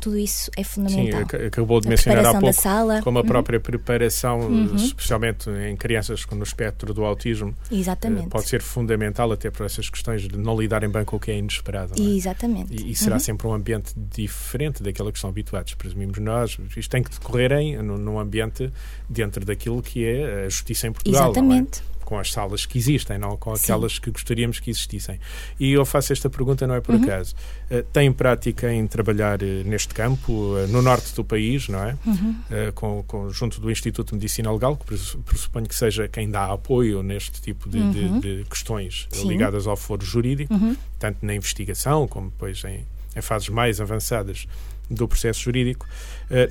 tudo 0.00 0.18
isso 0.18 0.50
é 0.56 0.62
fundamental. 0.62 1.26
Sim, 1.30 1.46
acabou 1.46 1.80
de 1.80 1.88
mencionar 1.88 2.26
há 2.26 2.38
pouco 2.38 2.52
sala. 2.52 3.00
como 3.02 3.18
a 3.18 3.22
uhum. 3.22 3.26
própria 3.26 3.60
preparação, 3.60 4.40
uhum. 4.40 4.76
especialmente 4.76 5.48
em 5.50 5.76
crianças 5.76 6.24
no 6.32 6.42
espectro 6.42 6.92
do 6.92 7.04
autismo, 7.04 7.54
Exatamente. 7.70 8.28
pode 8.28 8.48
ser 8.48 8.60
fundamental 8.60 9.30
até 9.32 9.50
para 9.50 9.66
essas 9.66 9.88
questões 9.88 10.22
de 10.22 10.36
não 10.36 10.58
lidarem 10.58 10.90
bem 10.90 11.04
com 11.04 11.16
o 11.16 11.20
que 11.20 11.30
é 11.30 11.38
inesperado. 11.38 11.94
É? 11.98 12.02
Exatamente. 12.02 12.74
E, 12.74 12.90
e 12.90 12.94
será 12.94 13.16
uhum. 13.16 13.20
sempre 13.20 13.46
um 13.46 13.54
ambiente 13.54 13.92
diferente 13.96 14.82
daquele 14.82 15.10
que 15.10 15.18
estão 15.18 15.30
habituados, 15.30 15.74
presumimos 15.74 16.18
nós. 16.18 16.58
Isto 16.76 16.90
tem 16.90 17.02
que 17.02 17.10
decorrer 17.10 17.52
em, 17.52 17.76
num 17.82 18.18
ambiente 18.18 18.72
dentro 19.08 19.44
daquilo 19.44 19.82
que 19.82 20.04
é 20.04 20.44
a 20.44 20.48
justiça 20.48 20.86
em 20.86 20.92
Portugal. 20.92 21.28
É? 21.28 21.30
Exatamente. 21.30 21.82
Com 22.04 22.18
as 22.18 22.30
salas 22.30 22.66
que 22.66 22.78
existem, 22.78 23.18
não 23.18 23.36
com 23.36 23.52
aquelas 23.52 23.94
Sim. 23.94 24.00
que 24.02 24.10
gostaríamos 24.10 24.60
que 24.60 24.70
existissem. 24.70 25.18
E 25.58 25.72
eu 25.72 25.84
faço 25.84 26.12
esta 26.12 26.28
pergunta 26.28 26.66
não 26.66 26.74
é 26.74 26.80
por 26.80 26.94
uhum. 26.94 27.02
acaso. 27.02 27.34
Uh, 27.70 27.82
tem 27.92 28.12
prática 28.12 28.72
em 28.72 28.86
trabalhar 28.86 29.42
uh, 29.42 29.46
neste 29.64 29.94
campo, 29.94 30.32
uh, 30.32 30.68
no 30.68 30.82
norte 30.82 31.14
do 31.14 31.24
país, 31.24 31.68
não 31.68 31.82
é? 31.82 31.96
Uhum. 32.04 32.36
com, 32.74 33.02
com, 33.04 33.30
junto 33.30 33.60
do 33.60 33.70
Instituto 33.70 34.08
de 34.08 34.14
Medicina 34.16 34.52
Legal, 34.52 34.76
que 34.76 34.84
pressuponho 34.84 35.66
que 35.66 35.74
seja 35.74 36.08
quem 36.08 36.30
dá 36.30 36.52
apoio 36.52 37.02
neste 37.02 37.40
tipo 37.40 37.68
de, 37.68 37.78
uhum. 37.78 38.20
de, 38.20 38.38
de 38.38 38.44
questões 38.44 39.08
Sim. 39.10 39.28
ligadas 39.28 39.66
ao 39.66 39.76
foro 39.76 40.04
jurídico, 40.04 40.52
uhum. 40.52 40.76
tanto 40.98 41.24
na 41.24 41.34
investigação 41.34 42.06
como 42.06 42.30
depois 42.30 42.62
em, 42.64 42.84
em 43.16 43.20
fases 43.22 43.48
mais 43.48 43.80
avançadas 43.80 44.46
do 44.90 45.08
processo 45.08 45.40
jurídico. 45.40 45.86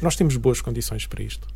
nós 0.01 0.15
temos 0.15 0.35
boas 0.37 0.59
condições 0.59 1.05
para 1.05 1.21
isto. 1.21 1.47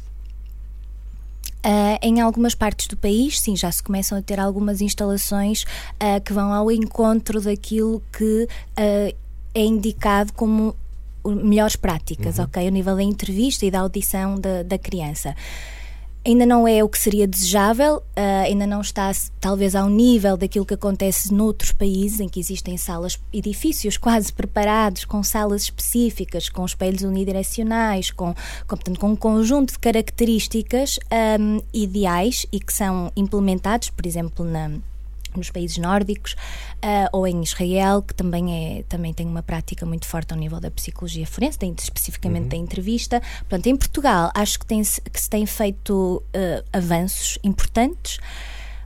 Uh, 1.65 1.97
em 2.01 2.21
algumas 2.21 2.55
partes 2.55 2.87
do 2.87 2.95
país, 2.95 3.39
sim, 3.39 3.55
já 3.55 3.71
se 3.71 3.83
começam 3.83 4.17
a 4.17 4.21
ter 4.21 4.39
algumas 4.39 4.79
instalações 4.79 5.63
uh, 5.63 6.21
que 6.23 6.31
vão 6.31 6.53
ao 6.53 6.71
encontro 6.71 7.41
daquilo 7.41 8.01
que 8.15 8.43
uh, 8.43 9.15
é 9.53 9.61
indicado 9.65 10.31
como 10.33 10.75
melhores 11.25 11.75
práticas, 11.75 12.37
uhum. 12.37 12.45
ok? 12.45 12.67
A 12.67 12.71
nível 12.71 12.95
da 12.95 13.03
entrevista 13.03 13.65
e 13.65 13.71
da 13.71 13.81
audição 13.81 14.39
da, 14.39 14.63
da 14.63 14.77
criança 14.77 15.35
ainda 16.27 16.45
não 16.45 16.67
é 16.67 16.83
o 16.83 16.89
que 16.89 16.99
seria 16.99 17.25
desejável, 17.25 17.97
uh, 17.97 18.43
ainda 18.43 18.67
não 18.67 18.81
está 18.81 19.11
talvez 19.39 19.73
ao 19.75 19.89
nível 19.89 20.35
daquilo 20.35 20.65
que 20.65 20.73
acontece 20.73 21.33
noutros 21.33 21.71
países 21.71 22.19
em 22.19 22.27
que 22.27 22.39
existem 22.39 22.75
salas, 22.75 23.17
edifícios 23.31 23.97
quase 23.97 24.33
preparados, 24.33 25.05
com 25.05 25.23
salas 25.23 25.63
específicas, 25.63 26.49
com 26.49 26.65
espelhos 26.65 27.03
unidirecionais, 27.03 28.11
com, 28.11 28.33
com, 28.67 28.75
portanto, 28.75 28.99
com 28.99 29.11
um 29.11 29.15
conjunto 29.15 29.71
de 29.71 29.79
características 29.79 30.99
um, 31.39 31.61
ideais 31.73 32.45
e 32.51 32.59
que 32.59 32.73
são 32.73 33.09
implementados, 33.15 33.89
por 33.89 34.05
exemplo, 34.05 34.43
na 34.43 34.71
nos 35.37 35.49
países 35.49 35.77
nórdicos 35.77 36.33
uh, 36.33 37.09
ou 37.11 37.27
em 37.27 37.41
Israel, 37.41 38.01
que 38.01 38.13
também, 38.13 38.79
é, 38.79 38.83
também 38.83 39.13
tem 39.13 39.25
uma 39.25 39.43
prática 39.43 39.85
muito 39.85 40.05
forte 40.05 40.33
ao 40.33 40.39
nível 40.39 40.59
da 40.59 40.71
psicologia 40.71 41.25
forense, 41.25 41.57
tem, 41.57 41.73
especificamente 41.77 42.43
uhum. 42.43 42.49
da 42.49 42.57
entrevista. 42.57 43.21
Portanto, 43.39 43.67
em 43.67 43.75
Portugal, 43.75 44.31
acho 44.33 44.59
que, 44.59 44.65
tem, 44.65 44.81
que 44.81 45.21
se 45.21 45.29
tem 45.29 45.45
feito 45.45 46.23
uh, 46.27 46.65
avanços 46.73 47.37
importantes 47.43 48.19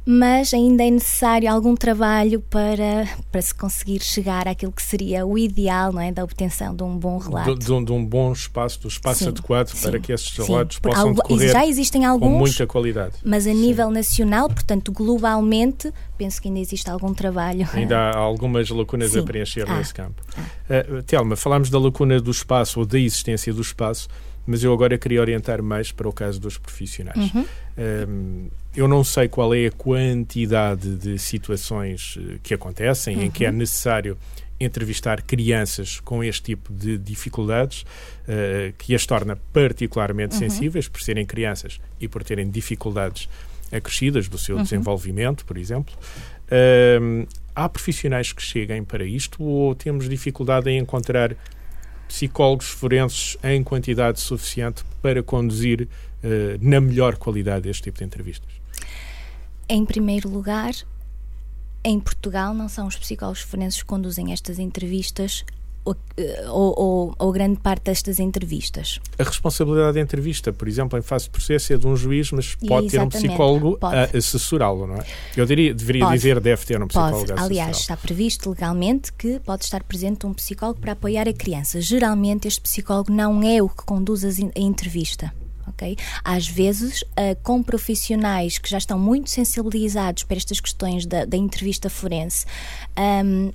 mas 0.05 0.53
ainda 0.53 0.83
é 0.83 0.89
necessário 0.89 1.49
algum 1.51 1.75
trabalho 1.75 2.41
para, 2.41 3.07
para 3.31 3.41
se 3.41 3.53
conseguir 3.53 4.01
chegar 4.01 4.47
àquilo 4.47 4.71
que 4.71 4.81
seria 4.81 5.25
o 5.25 5.37
ideal 5.37 5.93
não 5.93 6.01
é, 6.01 6.11
da 6.11 6.23
obtenção 6.23 6.75
de 6.75 6.83
um 6.83 6.97
bom 6.97 7.17
relato. 7.17 7.53
De, 7.53 7.65
de, 7.65 7.85
de 7.85 7.91
um 7.91 8.03
bom 8.05 8.31
espaço, 8.31 8.81
do 8.81 8.87
espaço 8.87 9.23
sim, 9.23 9.29
adequado 9.29 9.69
sim, 9.69 9.89
para 9.89 9.99
que 9.99 10.11
esses 10.11 10.35
relatos 10.35 10.77
sim. 10.77 10.81
possam 10.81 11.13
decorrer 11.13 11.51
já 11.51 11.65
existem 11.65 12.05
alguns, 12.05 12.31
com 12.31 12.37
muita 12.37 12.67
qualidade. 12.67 13.13
Mas 13.23 13.45
a 13.45 13.53
nível 13.53 13.91
nacional, 13.91 14.47
portanto, 14.47 14.91
globalmente, 14.91 15.93
penso 16.17 16.41
que 16.41 16.47
ainda 16.47 16.59
existe 16.59 16.89
algum 16.89 17.13
trabalho. 17.13 17.67
Ainda 17.73 17.97
há 17.97 18.17
algumas 18.17 18.69
lacunas 18.69 19.15
a 19.15 19.23
preencher 19.23 19.69
ah, 19.69 19.77
nesse 19.77 19.93
campo. 19.93 20.21
Ah. 20.37 20.97
Uh, 20.97 21.03
Telma, 21.03 21.35
falámos 21.35 21.69
da 21.69 21.79
lacuna 21.79 22.19
do 22.19 22.31
espaço 22.31 22.79
ou 22.79 22.85
da 22.85 22.99
existência 22.99 23.53
do 23.53 23.61
espaço 23.61 24.07
mas 24.51 24.63
eu 24.63 24.73
agora 24.73 24.97
queria 24.97 25.21
orientar 25.21 25.63
mais 25.63 25.91
para 25.91 26.07
o 26.07 26.11
caso 26.11 26.39
dos 26.39 26.57
profissionais. 26.57 27.33
Uhum. 27.33 27.45
Um, 27.77 28.47
eu 28.75 28.87
não 28.87 29.03
sei 29.03 29.29
qual 29.29 29.53
é 29.53 29.67
a 29.67 29.71
quantidade 29.71 30.95
de 30.95 31.17
situações 31.17 32.17
eh, 32.19 32.37
que 32.43 32.53
acontecem 32.53 33.15
uhum. 33.15 33.23
em 33.23 33.31
que 33.31 33.45
é 33.45 33.49
uhum. 33.49 33.55
necessário 33.55 34.17
entrevistar 34.59 35.21
crianças 35.21 35.99
com 36.01 36.23
este 36.23 36.43
tipo 36.43 36.71
de 36.71 36.97
dificuldades, 36.97 37.81
uh, 37.81 38.73
que 38.77 38.93
as 38.93 39.05
torna 39.05 39.35
particularmente 39.51 40.35
uhum. 40.35 40.39
sensíveis 40.39 40.87
por 40.87 41.01
serem 41.01 41.25
crianças 41.25 41.79
e 41.99 42.07
por 42.07 42.23
terem 42.23 42.47
dificuldades 42.49 43.27
acrescidas 43.71 44.27
do 44.27 44.37
seu 44.37 44.57
uhum. 44.57 44.63
desenvolvimento, 44.63 45.45
por 45.45 45.57
exemplo. 45.57 45.95
Uh, 46.45 47.27
há 47.55 47.67
profissionais 47.67 48.31
que 48.33 48.41
cheguem 48.41 48.83
para 48.83 49.05
isto 49.05 49.41
ou 49.41 49.73
temos 49.73 50.07
dificuldade 50.07 50.69
em 50.69 50.77
encontrar 50.77 51.35
psicólogos 52.11 52.67
forenses 52.67 53.37
em 53.43 53.63
quantidade 53.63 54.19
suficiente 54.19 54.83
para 55.01 55.23
conduzir 55.23 55.83
uh, 56.23 56.27
na 56.59 56.81
melhor 56.81 57.17
qualidade 57.17 57.69
este 57.69 57.83
tipo 57.83 57.99
de 57.99 58.03
entrevistas? 58.03 58.49
Em 59.67 59.85
primeiro 59.85 60.29
lugar, 60.29 60.73
em 61.83 61.99
Portugal 61.99 62.53
não 62.53 62.67
são 62.67 62.85
os 62.85 62.97
psicólogos 62.97 63.41
forenses 63.41 63.81
que 63.81 63.87
conduzem 63.87 64.33
estas 64.33 64.59
entrevistas 64.59 65.45
ou, 65.83 65.95
ou, 66.47 67.15
ou, 67.17 67.31
grande 67.31 67.59
parte 67.59 67.85
destas 67.85 68.19
entrevistas. 68.19 68.99
A 69.17 69.23
responsabilidade 69.23 69.95
da 69.95 70.01
entrevista, 70.01 70.53
por 70.53 70.67
exemplo, 70.67 70.97
em 70.97 71.01
fase 71.01 71.25
de 71.25 71.31
processo 71.31 71.73
é 71.73 71.77
de 71.77 71.87
um 71.87 71.95
juiz, 71.95 72.31
mas 72.31 72.53
pode 72.55 72.89
ter 72.89 73.01
um 73.01 73.09
psicólogo 73.09 73.77
pode. 73.77 73.95
a 73.95 74.03
assessorá-lo, 74.17 74.85
não 74.85 74.97
é? 74.97 75.05
Eu 75.35 75.45
diria, 75.45 75.73
deveria 75.73 76.05
pode. 76.05 76.17
dizer 76.17 76.39
deve 76.39 76.65
ter 76.65 76.81
um 76.81 76.87
psicólogo 76.87 77.27
pode. 77.27 77.39
a 77.39 77.43
Aliás, 77.43 77.77
está 77.77 77.97
previsto 77.97 78.49
legalmente 78.49 79.11
que 79.13 79.39
pode 79.39 79.63
estar 79.63 79.83
presente 79.83 80.25
um 80.27 80.33
psicólogo 80.33 80.79
para 80.79 80.91
apoiar 80.91 81.27
a 81.27 81.33
criança. 81.33 81.81
Geralmente 81.81 82.47
este 82.47 82.61
psicólogo 82.61 83.11
não 83.11 83.41
é 83.41 83.61
o 83.61 83.67
que 83.67 83.83
conduz 83.83 84.23
a 84.23 84.29
entrevista. 84.55 85.33
Okay? 85.69 85.95
Às 86.23 86.47
vezes, 86.47 87.01
uh, 87.01 87.35
com 87.43 87.63
profissionais 87.63 88.57
que 88.57 88.69
já 88.69 88.77
estão 88.77 88.99
muito 88.99 89.29
sensibilizados 89.29 90.23
para 90.23 90.37
estas 90.37 90.59
questões 90.59 91.05
da, 91.05 91.25
da 91.25 91.37
entrevista 91.37 91.89
forense, 91.89 92.45
um, 93.25 93.51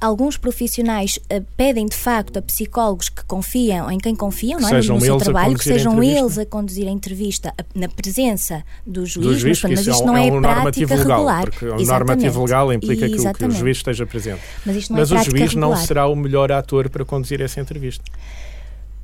alguns 0.00 0.36
profissionais 0.36 1.18
uh, 1.32 1.44
pedem 1.56 1.86
de 1.86 1.96
facto 1.96 2.38
a 2.38 2.42
psicólogos 2.42 3.08
que 3.08 3.24
confiam, 3.24 3.90
em 3.90 3.98
quem 3.98 4.14
confiam, 4.14 4.60
não 4.60 4.68
é? 4.68 4.82
no 4.82 5.00
seu 5.00 5.18
trabalho, 5.18 5.56
que 5.56 5.64
sejam 5.64 6.02
eles 6.02 6.38
a 6.38 6.46
conduzir 6.46 6.88
a 6.88 6.90
entrevista 6.90 7.54
a, 7.56 7.64
na 7.78 7.88
presença 7.88 8.64
do 8.86 9.06
juiz, 9.06 9.26
do 9.26 9.38
juiz 9.38 9.62
mas, 9.62 9.72
mas 9.72 9.86
isto 9.86 10.02
é, 10.02 10.06
não 10.06 10.16
é, 10.16 10.28
é 10.28 10.32
um 10.32 10.40
prática 10.40 10.94
legal, 10.94 11.18
regular. 11.18 11.50
Porque 11.50 11.66
o 11.66 11.84
normativo 11.84 12.42
legal 12.42 12.72
implica 12.72 13.08
que 13.08 13.20
o, 13.20 13.34
que 13.34 13.44
o, 13.44 13.50
juiz 13.50 13.76
esteja 13.78 14.06
presente. 14.06 14.40
Mas, 14.64 14.76
isto 14.76 14.92
não 14.92 15.00
mas 15.00 15.12
é 15.12 15.14
o 15.14 15.24
juiz 15.24 15.52
regular. 15.52 15.70
não 15.70 15.76
será 15.76 16.06
o 16.06 16.16
melhor 16.16 16.50
ator 16.50 16.88
para 16.88 17.04
conduzir 17.04 17.40
essa 17.40 17.60
entrevista. 17.60 18.04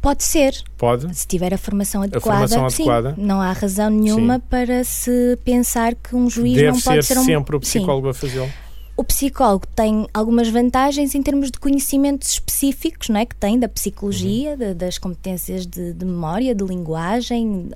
Pode 0.05 0.23
ser. 0.23 0.55
Pode. 0.77 1.17
Se 1.17 1.27
tiver 1.27 1.55
a 1.55 1.57
formação 1.57 2.03
adequada, 2.03 2.45
a 2.45 2.49
formação 2.49 2.69
sim, 2.69 2.83
adequada. 2.83 3.15
não 3.17 3.41
há 3.41 3.53
razão 3.53 3.89
nenhuma 3.89 4.35
sim. 4.35 4.43
para 4.51 4.85
se 4.85 5.39
pensar 5.43 5.95
que 5.95 6.15
um 6.15 6.29
juiz 6.29 6.57
Deve 6.57 6.73
não 6.73 6.81
pode 6.81 7.03
ser, 7.03 7.15
ser 7.15 7.19
um... 7.21 7.25
sempre 7.25 7.57
o 7.57 7.61
psicólogo 7.61 8.13
sim. 8.13 8.19
a 8.19 8.21
fazê-lo. 8.21 8.64
O 8.97 9.03
psicólogo 9.03 9.67
tem 9.75 10.07
algumas 10.15 10.49
vantagens 10.49 11.17
em 11.17 11.23
termos 11.23 11.51
de 11.51 11.59
conhecimentos 11.59 12.31
específicos, 12.31 13.09
não 13.09 13.19
é? 13.19 13.27
Que 13.27 13.35
tem 13.35 13.59
da 13.59 13.69
psicologia, 13.69 14.53
uhum. 14.53 14.57
de, 14.57 14.75
das 14.75 14.99
competências 14.99 15.67
de, 15.67 15.93
de, 15.93 16.05
memória, 16.05 16.55
de 16.55 16.65
linguagem, 16.65 17.71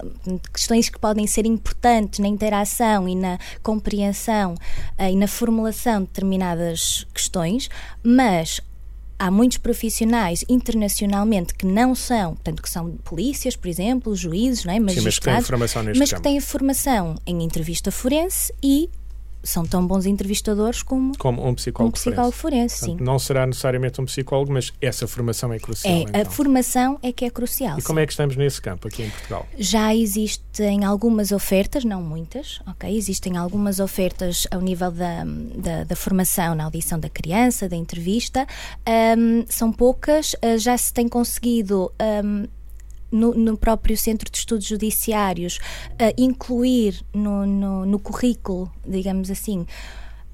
questões 0.53 0.89
que 0.89 0.99
podem 0.99 1.27
ser 1.27 1.45
importantes 1.45 2.21
na 2.21 2.29
interação 2.29 3.09
e 3.09 3.17
na 3.17 3.37
compreensão 3.65 4.55
uh, 4.55 5.11
e 5.11 5.17
na 5.17 5.27
formulação 5.27 6.03
de 6.03 6.07
determinadas 6.07 7.05
questões, 7.13 7.69
mas 8.01 8.61
há 9.19 9.31
muitos 9.31 9.59
profissionais 9.59 10.45
internacionalmente 10.49 11.53
que 11.55 11.67
não 11.67 11.97
são, 11.97 12.35
portanto, 12.35 12.63
que 12.63 12.71
são 12.71 12.93
polícias, 12.99 13.57
por 13.57 13.67
exemplo, 13.67 14.15
juízes, 14.15 14.65
não 14.65 14.73
é? 14.73 14.79
magistrados, 14.79 15.47
Sim, 15.47 15.57
mas 15.57 15.73
que 15.73 15.81
têm 15.81 15.99
mas 15.99 16.13
que 16.13 16.23
têm 16.23 16.41
formação 16.41 17.17
em 17.27 17.43
entrevista 17.43 17.91
forense 17.91 18.55
e 18.63 18.89
são 19.49 19.65
tão 19.65 19.87
bons 19.87 20.07
entrevistadores 20.07 20.83
como, 20.83 21.17
como 21.19 21.47
um 21.47 21.55
psicólogo, 21.55 21.91
um 21.91 21.93
psicólogo 21.93 22.33
forense. 22.33 22.77
forense 22.77 22.87
Portanto, 22.87 23.05
não 23.05 23.19
será 23.19 23.47
necessariamente 23.47 24.01
um 24.01 24.05
psicólogo, 24.05 24.53
mas 24.53 24.73
essa 24.81 25.07
formação 25.07 25.53
é 25.53 25.59
crucial. 25.59 25.93
É, 25.93 26.01
então. 26.01 26.21
a 26.21 26.25
formação 26.25 26.99
é 27.03 27.13
que 27.13 27.25
é 27.25 27.31
crucial. 27.31 27.79
E 27.79 27.83
como 27.83 28.01
é 28.01 28.07
que 28.07 28.13
estamos 28.13 28.37
nesse 28.37 28.61
campo 28.61 28.89
aqui 28.89 29.03
em 29.03 29.11
Portugal? 29.11 29.47
Já 29.59 29.95
existem 29.95 30.85
algumas 30.85 31.33
ofertas, 31.33 31.85
não 31.85 32.03
muitas, 32.03 32.61
ok? 32.67 32.97
Existem 32.97 33.37
algumas 33.37 33.81
ofertas 33.81 34.47
ao 34.51 34.61
nível 34.61 34.91
da, 34.91 35.25
da, 35.57 35.85
da 35.85 35.97
formação 35.97 36.55
na 36.55 36.65
audição 36.65 36.99
da 36.99 37.09
criança, 37.09 37.69
da 37.69 37.77
entrevista. 37.77 38.47
Um, 39.17 39.45
são 39.49 39.73
poucas, 39.73 40.35
uh, 40.35 40.59
já 40.59 40.77
se 40.77 40.93
tem 40.93 41.09
conseguido. 41.09 41.93
Um, 42.25 42.47
no, 43.11 43.35
no, 43.35 43.57
próprio 43.57 43.97
Centro 43.97 44.31
de 44.31 44.39
Estudos 44.39 44.67
Judiciários, 44.67 45.59
uh, 45.93 46.15
incluir 46.17 47.01
no, 47.13 47.47
no, 47.47 47.87
no, 47.87 47.99
currículo, 47.99 48.71
digamos 48.87 49.31
assim. 49.31 49.67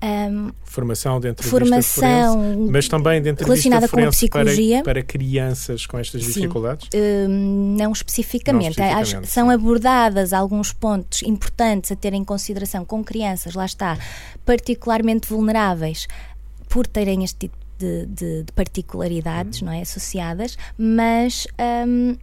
Um, 0.02 0.50
formação 0.64 1.18
de 1.18 1.28
entrevista 1.28 1.58
formação 1.58 2.34
forense, 2.34 2.70
mas 2.70 2.88
também 2.88 3.22
de 3.22 3.30
entrevista 3.30 3.70
relacionada 3.70 3.88
com 3.88 4.06
a 4.06 4.10
psicologia 4.10 4.82
para, 4.82 5.00
para 5.00 5.02
crianças 5.02 5.86
com 5.86 5.98
estas 5.98 6.20
dificuldades? 6.20 6.90
Um, 6.94 7.74
não, 7.78 7.90
especificamente. 7.90 8.78
não 8.78 8.86
especificamente. 8.86 9.30
são 9.30 9.48
abordadas 9.48 10.34
alguns 10.34 10.74
pontos 10.74 11.22
importantes 11.22 11.90
a 11.90 11.96
ter 11.96 12.12
em 12.12 12.22
consideração 12.22 12.84
com 12.84 13.02
crianças, 13.02 13.54
lá 13.54 13.64
está, 13.64 13.96
particularmente 14.44 15.26
vulneráveis 15.26 16.06
por 16.68 16.86
terem 16.86 17.24
este 17.24 17.38
tipo 17.38 17.56
de, 17.78 18.06
de, 18.06 18.42
de 18.44 18.52
particularidades 18.52 19.60
uhum. 19.60 19.66
não 19.66 19.72
é, 19.72 19.82
associadas, 19.82 20.56
mas 20.76 21.46
um, 21.86 22.16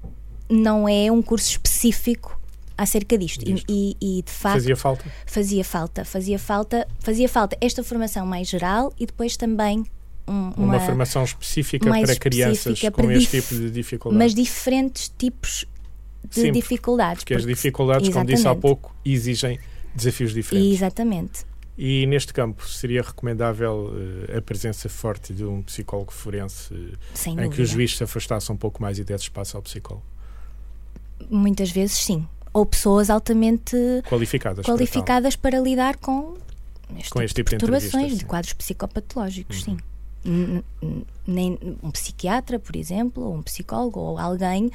não 0.52 0.88
é 0.88 1.12
um 1.12 1.22
curso 1.22 1.52
específico 1.52 2.40
acerca 2.78 3.18
disto. 3.18 3.44
E, 3.48 3.64
e, 3.70 3.98
e, 4.02 4.22
de 4.22 4.32
facto 4.32 4.56
fazia 4.56 4.76
falta. 4.76 5.06
Fazia 5.26 5.64
falta, 5.64 6.06
fazia 6.06 6.40
falta, 6.40 6.88
fazia 7.00 7.30
falta 7.30 7.58
esta 7.62 7.84
formação 7.84 8.26
mais 8.26 8.48
geral 8.48 8.94
e 9.00 9.06
depois 9.06 9.38
também 9.38 9.86
um, 10.28 10.52
uma, 10.58 10.66
uma, 10.76 10.80
formação 10.80 11.24
específica 11.24 11.90
para 11.90 12.16
crianças 12.16 12.80
com 12.80 12.92
para 12.92 13.14
este 13.16 13.42
tipo 13.42 13.56
de 13.56 13.72
dificuldades. 13.72 14.26
Mas 14.26 14.36
diferentes 14.36 15.12
tipos 15.18 15.66
de 16.28 16.42
Sim, 16.42 16.52
dificuldades. 16.52 17.24
Porque, 17.24 17.34
porque 17.34 17.50
as 17.52 17.56
dificuldades, 17.56 18.08
exatamente. 18.08 18.28
como 18.28 18.38
disse 18.38 18.48
há 18.48 18.56
pouco, 18.56 18.96
exigem 19.04 19.60
Desafios 19.94 20.34
diferentes. 20.34 20.74
Exatamente. 20.74 21.46
E 21.78 22.06
neste 22.06 22.34
campo 22.34 22.68
seria 22.68 23.02
recomendável 23.02 23.92
uh, 23.92 24.38
a 24.38 24.42
presença 24.42 24.88
forte 24.88 25.34
de 25.34 25.44
um 25.44 25.62
psicólogo 25.64 26.12
forense 26.12 26.74
uh, 26.74 27.42
em 27.42 27.50
que 27.50 27.62
o 27.62 27.66
juiz 27.66 27.98
se 27.98 28.04
afastasse 28.04 28.52
um 28.52 28.58
pouco 28.58 28.82
mais 28.82 29.00
e 29.00 29.04
desse 29.04 29.24
espaço 29.24 29.58
ao 29.58 29.64
psicólogo? 29.64 30.06
Muitas 31.30 31.72
vezes 31.72 31.98
sim. 31.98 32.28
Ou 32.54 32.66
pessoas 32.66 33.10
altamente 33.10 33.76
Qualificadas. 34.10 34.66
para 34.66 34.74
qualificadas 34.74 35.36
para, 35.36 35.60
lidar 35.60 35.96
com 35.98 36.36
este, 36.98 37.10
Com 37.10 37.22
este 37.22 37.36
tipo 37.36 37.50
de 37.50 37.56
perturbações, 37.58 37.94
entrevistas, 37.94 38.18
de 38.18 38.24
sim. 38.24 38.28
quadros 38.28 38.54
psicopatológicos, 38.54 39.68
Uhum. 39.68 39.78
sim. 39.78 41.04
Nem 41.26 41.58
um 41.82 41.92
psiquiatra, 41.92 42.60
por 42.60 42.76
exemplo, 42.76 43.24
ou 43.24 43.36
um 43.36 43.42
psicólogo, 43.42 44.00
ou 44.00 44.18
alguém 44.20 44.70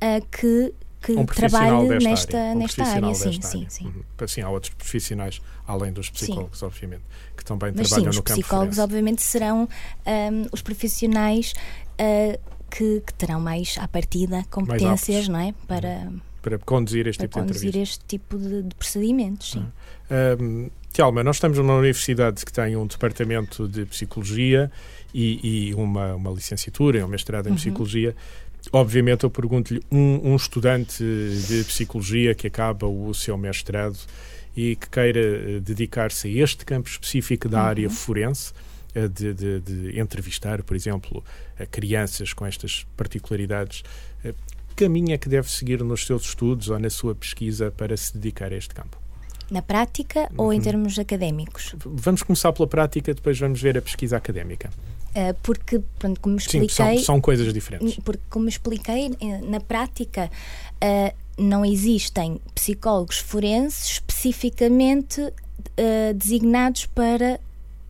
ah, 0.00 0.20
que, 0.30 0.72
que 1.00 1.12
Um 1.12 1.24
trabalhe 1.26 1.88
nesta, 1.98 2.38
área. 2.38 2.54
Um 2.54 2.58
nesta 2.58 2.84
área. 2.84 3.14
Sim, 3.14 3.30
desta 3.30 3.48
sim, 3.48 3.58
área. 3.58 3.70
sim. 3.70 3.86
Uhum. 3.86 4.02
Assim, 4.20 4.40
há 4.42 4.50
outros 4.50 4.72
profissionais, 4.74 5.40
além 5.66 5.92
dos 5.92 6.10
psicólogos, 6.10 6.62
obviamente, 6.62 7.02
que 7.36 7.44
também 7.44 7.72
Mas 7.74 7.88
sim, 7.88 7.94
trabalham 7.94 8.10
os 8.10 8.16
no 8.16 8.22
campo 8.22 8.40
psicólogos, 8.40 8.76
forense. 8.76 8.80
obviamente, 8.92 9.22
serão 9.22 9.68
ahm, 10.06 10.46
os 10.52 10.60
profissionais 10.62 11.52
ah, 11.98 12.38
que, 12.74 13.02
que 13.06 13.12
terão 13.14 13.38
mais, 13.40 13.76
à 13.78 13.86
partida, 13.86 14.44
competências, 14.50 15.28
não 15.28 15.38
é? 15.38 15.52
Para, 15.68 16.10
Para 16.40 16.58
conduzir 16.58 17.06
este 17.06 17.18
para 17.18 17.28
tipo 17.28 17.40
de 17.40 17.46
conduzir 17.46 17.68
entrevistas. 17.68 17.96
este 17.96 18.04
tipo 18.06 18.38
de, 18.38 18.62
de 18.62 18.74
procedimentos, 18.74 19.50
sim. 19.52 19.66
Um, 20.40 20.70
Tialma, 20.92 21.22
nós 21.24 21.36
estamos 21.36 21.56
numa 21.58 21.74
universidade 21.74 22.44
que 22.44 22.52
tem 22.52 22.76
um 22.76 22.86
departamento 22.86 23.66
de 23.68 23.86
psicologia 23.86 24.70
e, 25.14 25.68
e 25.70 25.74
uma, 25.74 26.14
uma 26.14 26.30
licenciatura 26.30 27.04
um 27.04 27.08
mestrado 27.08 27.46
em 27.46 27.50
Uhum. 27.50 27.56
psicologia. 27.56 28.14
Obviamente, 28.72 29.24
eu 29.24 29.30
pergunto-lhe 29.30 29.82
um, 29.90 30.32
um 30.32 30.36
estudante 30.36 31.02
de 31.02 31.64
psicologia 31.64 32.34
que 32.34 32.46
acaba 32.46 32.86
o 32.86 33.12
seu 33.14 33.36
mestrado 33.38 33.98
e 34.56 34.76
que 34.76 34.88
queira 34.88 35.18
eh, 35.20 35.60
dedicar-se 35.60 36.28
a 36.28 36.42
este 36.44 36.64
campo 36.64 36.88
específico 36.88 37.48
da 37.48 37.62
área 37.62 37.88
Uhum. 37.88 37.94
forense, 37.94 38.52
eh, 38.52 38.54
de, 39.08 39.32
de- 39.34 39.60
de 39.60 39.98
entrevistar, 40.00 40.62
por 40.62 40.76
exemplo, 40.76 41.24
crianças 41.70 42.32
com 42.32 42.44
estas 42.46 42.86
particularidades. 42.96 43.82
eh, 44.24 44.34
Que 44.74 44.84
caminho 44.84 45.12
é 45.12 45.18
que 45.18 45.28
deve 45.28 45.50
seguir 45.50 45.82
nos 45.84 46.06
seus 46.06 46.24
estudos 46.24 46.68
ou 46.70 46.78
na 46.78 46.88
sua 46.90 47.14
pesquisa 47.14 47.70
para 47.70 47.94
se 47.96 48.14
dedicar 48.14 48.52
a 48.52 48.56
este 48.56 48.74
campo? 48.74 48.96
Na 49.50 49.60
prática 49.60 50.30
ou 50.36 50.50
em 50.52 50.56
Uhum. 50.56 50.62
termos 50.62 50.98
académicos? 50.98 51.74
Vamos 51.84 52.22
começar 52.22 52.52
pela 52.54 52.66
prática, 52.66 53.12
depois 53.12 53.38
vamos 53.38 53.60
ver 53.60 53.76
a 53.76 53.82
pesquisa 53.82 54.16
académica. 54.16 54.70
Ah, 55.14 55.34
porque, 55.42 55.78
pronto, 55.98 56.18
como 56.20 56.40
Sim, 56.40 56.62
expliquei, 56.64 56.96
são, 56.96 57.04
são 57.04 57.20
coisas 57.20 57.52
diferentes. 57.52 57.96
porque 58.02 58.22
como 58.30 58.48
expliquei, 58.48 59.10
eh, 59.20 59.40
na 59.42 59.60
prática 59.60 60.30
não 61.38 61.64
existem 61.66 62.40
psicólogos 62.54 63.18
forenses 63.18 63.90
especificamente 63.92 65.20
designados 66.16 66.86
para 66.86 67.38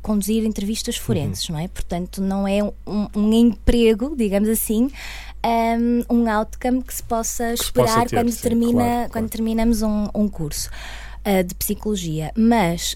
conduzir 0.03 0.45
entrevistas 0.45 0.97
Uhum. 0.97 1.03
forenses, 1.03 1.49
não 1.49 1.59
é? 1.59 1.69
Portanto, 1.69 2.21
não 2.21 2.47
é 2.47 2.63
um, 2.63 3.09
um 3.15 3.33
emprego, 3.33 4.15
digamos 4.17 4.49
assim, 4.49 4.91
um, 6.11 6.17
um 6.17 6.31
outcome 6.31 6.83
que 6.83 6.95
se 6.95 7.03
possa 7.03 7.57
se 7.57 7.63
esperar 7.65 7.95
possa 7.95 8.07
ter, 8.07 8.17
quando, 8.17 8.31
sim, 8.33 8.43
termina, 8.43 8.73
claro, 8.73 9.03
quando 9.03 9.11
claro. 9.11 9.29
terminamos 9.29 9.83
um, 9.83 10.09
um 10.15 10.29
curso 10.29 10.69
ah, 11.25 11.43
de 11.43 11.55
psicologia. 11.55 12.33
Mas 12.37 12.95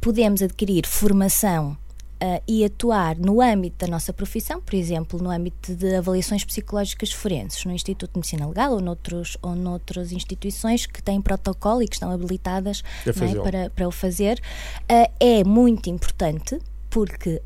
podemos 0.00 0.42
adquirir 0.42 0.86
formação 0.86 1.76
ah, 2.20 2.40
e 2.46 2.64
atuar 2.64 3.16
no 3.18 3.40
âmbito 3.40 3.84
da 3.84 3.90
nossa 3.90 4.12
profissão, 4.12 4.60
por 4.60 4.74
exemplo, 4.74 5.20
no 5.22 5.30
âmbito 5.30 5.74
de 5.74 5.94
avaliações 5.96 6.44
psicológicas 6.44 7.12
forenses, 7.12 7.64
no 7.64 7.72
Instituto 7.72 8.12
de 8.12 8.18
Medicina 8.18 8.46
Legal 8.46 8.72
ou, 8.72 8.80
noutros, 8.80 9.36
ou 9.42 9.54
noutras 9.54 10.12
instituições 10.12 10.86
que 10.86 11.02
têm 11.02 11.20
protocolo 11.20 11.82
e 11.82 11.88
que 11.88 11.94
estão 11.96 12.10
habilitadas 12.10 12.82
é, 13.10 13.42
para, 13.42 13.70
para 13.70 13.88
o 13.88 13.90
fazer, 13.90 14.40
ah, 14.88 15.10
é 15.18 15.42
muito 15.44 15.88
importante 15.90 16.58
porque 16.88 17.40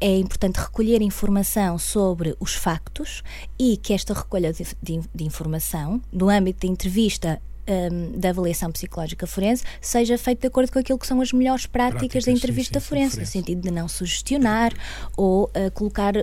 é 0.00 0.18
importante 0.18 0.56
recolher 0.56 1.00
informação 1.00 1.78
sobre 1.78 2.34
os 2.40 2.54
factos 2.54 3.22
e 3.56 3.76
que 3.76 3.92
esta 3.92 4.12
recolha 4.12 4.52
de, 4.52 4.64
de- 4.82 5.00
de 5.14 5.24
informação, 5.24 6.02
no 6.12 6.28
âmbito 6.28 6.66
da 6.66 6.72
entrevista 6.72 7.40
hum, 7.68 8.12
da 8.16 8.30
avaliação 8.30 8.70
psicológica 8.70 9.26
forense, 9.26 9.64
seja 9.80 10.18
feita 10.18 10.42
de 10.42 10.46
acordo 10.48 10.72
com 10.72 10.78
aquilo 10.78 10.98
que 10.98 11.06
são 11.06 11.20
as 11.20 11.32
melhores 11.32 11.66
práticas, 11.66 12.00
Práticas, 12.00 12.24
da 12.24 12.32
entrevista 12.32 12.80
sim, 12.80 12.84
sim, 12.84 12.88
forense, 12.88 13.20
no 13.20 13.26
sentido 13.26 13.60
de 13.60 13.70
não 13.70 13.88
sugestionar 13.88 14.72
ou 15.16 15.50
ah, 15.54 15.70
colocar 15.70 16.14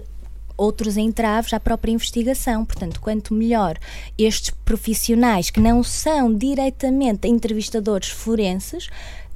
outros 0.60 0.98
entraves 0.98 1.53
à 1.53 1.60
própria 1.60 1.91
investigação. 1.91 2.65
Portanto, 2.65 2.99
quanto 2.99 3.34
melhor 3.34 3.78
estes 4.17 4.52
profissionais 4.65 5.49
que 5.49 5.60
não 5.60 5.82
são 5.82 6.34
diretamente 6.34 7.28
entrevistadores 7.28 8.10
forenses 8.10 8.89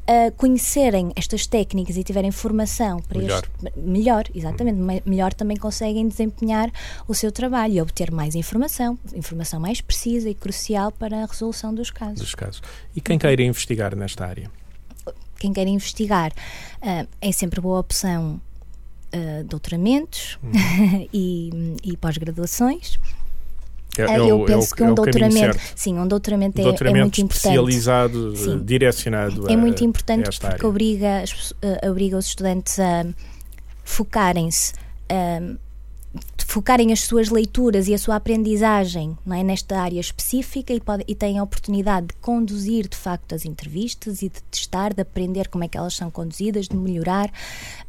a 0.05 0.31
conhecerem 0.31 1.11
estas 1.15 1.47
técnicas 1.47 1.95
e 1.95 2.03
tiverem 2.03 2.31
formação 2.31 2.99
para 3.01 3.19
Melhor. 3.19 3.43
este 3.43 3.79
melhor, 3.79 4.25
exatamente, 4.35 4.77
me- 4.77 5.01
melhor 5.05 5.33
também 5.33 5.55
conseguem 5.55 6.07
desempenhar 6.07 6.69
o 7.07 7.13
seu 7.13 7.31
trabalho 7.31 7.73
e 7.73 7.81
obter 7.81 8.11
mais 8.11 8.35
informação, 8.35 8.99
informação 9.13 9.59
mais 9.59 9.79
precisa 9.79 10.29
e 10.29 10.33
crucial 10.33 10.91
para 10.91 11.23
a 11.23 11.25
resolução 11.25 11.73
dos 11.73 11.89
casos. 11.89 12.19
Dos 12.19 12.35
casos. 12.35 12.61
E 12.95 12.99
quem 12.99 13.17
queira 13.17 13.41
investigar 13.43 13.95
nesta 13.95 14.25
área? 14.25 14.51
Quem 15.39 15.53
quer 15.53 15.67
investigar 15.67 16.31
ah, 16.81 17.05
é 17.21 17.31
sempre 17.31 17.61
boa 17.61 17.79
opção 17.79 18.41
ah, 19.13 19.43
doutoramentos 19.45 20.37
e, 21.13 21.75
e 21.83 21.95
pós-graduações. 21.97 22.99
É, 23.97 24.03
Ah, 24.05 24.13
é 24.13 24.19
eu 24.19 24.43
é 24.43 24.45
penso 24.47 24.73
o- 24.73 24.75
que 24.75 24.83
é 24.83 24.87
um 24.89 24.95
doutoramento, 24.95 25.59
sim, 25.75 25.97
um 25.99 26.07
doutoramento, 26.07 26.57
é- 26.57 26.61
é, 26.61 26.63
doutoramento 26.63 27.01
muito 27.03 27.21
importante. 27.21 27.45
especializado, 27.47 28.33
eh, 28.33 28.37
Sim. 28.37 28.59
direcionado 28.63 29.47
É 29.49 29.53
a, 29.53 29.57
muito 29.57 29.83
importante 29.83 30.29
porque 30.31 30.45
área. 30.47 30.67
obriga, 30.67 31.23
eh, 31.61 31.89
obriga 31.89 32.17
os 32.17 32.25
estudantes 32.25 32.79
a 32.79 33.05
focarem-se, 33.83 34.73
a 35.09 35.41
focarem 36.45 36.93
as 36.93 36.99
suas 36.99 37.29
leituras 37.29 37.87
e 37.87 37.95
a 37.95 37.97
sua 37.97 38.15
aprendizagem 38.15 39.17
não 39.25 39.35
é, 39.35 39.43
nesta 39.43 39.79
área 39.79 39.99
específica 39.99 40.71
e, 40.71 40.79
pode, 40.79 41.03
e 41.07 41.15
têm 41.15 41.39
a 41.39 41.43
oportunidade 41.43 42.07
de 42.07 42.13
conduzir 42.15 42.87
de 42.87 42.95
facto 42.95 43.33
as 43.33 43.43
entrevistas 43.43 44.21
e 44.21 44.29
de 44.29 44.41
testar, 44.43 44.93
de 44.93 45.01
aprender 45.01 45.47
como 45.47 45.63
é 45.63 45.67
que 45.67 45.77
elas 45.77 45.95
são 45.95 46.11
conduzidas, 46.11 46.67
de 46.67 46.75
melhorar 46.75 47.31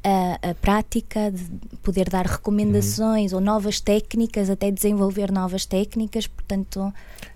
a, 0.02 0.50
a 0.50 0.54
prática, 0.54 1.30
de 1.30 1.44
poder 1.82 2.08
dar 2.08 2.24
recomendações 2.26 3.32
Uhum. 3.32 3.38
ou 3.38 3.44
novas 3.44 3.80
técnicas, 3.80 4.48
até 4.48 4.70
desenvolver 4.70 5.30
novas 5.30 5.66
técnicas, 5.66 6.26
portanto, 6.26 6.92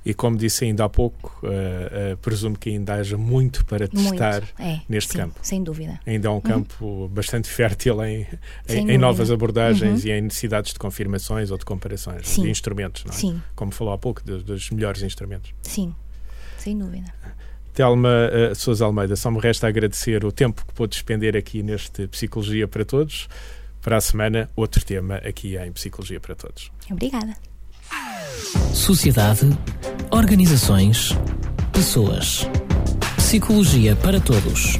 E 0.08 0.14
como 0.14 0.38
disse 0.38 0.64
ainda 0.64 0.86
há 0.86 0.88
pouco, 0.88 1.38
eh, 1.44 1.88
eh, 2.12 2.16
presumo 2.22 2.56
que 2.58 2.70
ainda 2.70 2.94
haja 2.94 3.18
muito 3.18 3.62
para 3.66 3.86
muito. 3.92 4.08
testar 4.10 4.42
É, 4.58 4.80
neste 4.88 5.12
sim, 5.12 5.18
campo. 5.18 5.38
Sem 5.42 5.62
dúvida. 5.62 6.00
Ainda 6.06 6.28
é 6.28 6.30
um 6.30 6.40
campo 6.40 7.08
bastante 7.12 7.46
fértil 7.46 8.02
em, 8.02 8.26
em, 8.66 8.92
em 8.92 8.96
novas 8.96 9.30
abordagens 9.30 10.02
Uhum. 10.04 10.08
e 10.08 10.12
em 10.12 10.22
necessidades 10.22 10.72
de 10.72 10.78
confirmações 10.78 11.50
ou 11.50 11.58
de 11.58 11.66
comparações 11.66 12.26
Sim. 12.26 12.44
de 12.44 12.50
instrumentos, 12.50 13.04
não 13.04 13.12
é? 13.12 13.16
Sim, 13.16 13.42
Como 13.54 13.70
falou 13.70 13.92
há 13.92 13.98
pouco, 13.98 14.24
dos, 14.24 14.42
dos 14.42 14.70
melhores 14.70 15.02
instrumentos. 15.02 15.52
sim, 15.62 15.94
sem 16.56 16.78
dúvida. 16.78 17.12
Telma 17.74 18.08
uh, 18.08 18.54
Sousa 18.54 18.86
Almeida, 18.86 19.14
só 19.14 19.30
me 19.30 19.38
resta 19.40 19.68
agradecer 19.68 20.24
o 20.24 20.32
tempo 20.32 20.64
que 20.66 20.72
pôde 20.72 20.92
despender 20.94 21.36
aqui 21.36 21.62
neste 21.62 22.08
Psicologia 22.08 22.66
para 22.66 22.82
Todos. 22.84 23.28
Para 23.82 23.98
a 23.98 24.00
semana, 24.00 24.48
outro 24.56 24.82
tema 24.84 25.16
aqui 25.16 25.56
em 25.58 25.70
Psicologia 25.70 26.18
para 26.18 26.34
Todos. 26.34 26.72
Obrigada. 26.90 27.36
Sociedade, 28.74 29.46
organizações, 30.10 31.10
pessoas. 31.72 32.48
Psicologia 33.16 33.94
para 33.96 34.20
todos. 34.20 34.78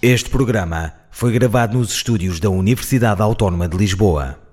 Este 0.00 0.30
programa 0.30 0.92
foi 1.10 1.32
gravado 1.32 1.78
nos 1.78 1.90
estúdios 1.90 2.38
da 2.38 2.48
Universidade 2.48 3.20
Autónoma 3.20 3.68
de 3.68 3.76
Lisboa. 3.76 4.45